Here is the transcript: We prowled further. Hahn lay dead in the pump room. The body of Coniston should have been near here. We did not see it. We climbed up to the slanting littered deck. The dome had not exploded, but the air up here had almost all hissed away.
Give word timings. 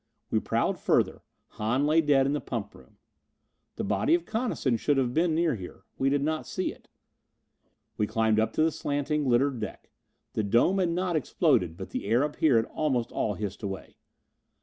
We 0.31 0.39
prowled 0.39 0.79
further. 0.79 1.21
Hahn 1.49 1.85
lay 1.85 2.01
dead 2.01 2.25
in 2.25 2.33
the 2.33 2.41
pump 2.41 2.73
room. 2.73 2.97
The 3.75 3.83
body 3.83 4.15
of 4.15 4.25
Coniston 4.25 4.77
should 4.77 4.97
have 4.97 5.13
been 5.13 5.35
near 5.35 5.53
here. 5.53 5.83
We 5.95 6.09
did 6.09 6.23
not 6.23 6.47
see 6.47 6.71
it. 6.73 6.89
We 7.97 8.07
climbed 8.07 8.39
up 8.39 8.51
to 8.53 8.63
the 8.63 8.71
slanting 8.71 9.29
littered 9.29 9.59
deck. 9.59 9.91
The 10.33 10.41
dome 10.41 10.79
had 10.79 10.89
not 10.89 11.15
exploded, 11.15 11.77
but 11.77 11.91
the 11.91 12.05
air 12.05 12.23
up 12.23 12.37
here 12.37 12.55
had 12.55 12.65
almost 12.65 13.11
all 13.11 13.35
hissed 13.35 13.61
away. 13.61 13.97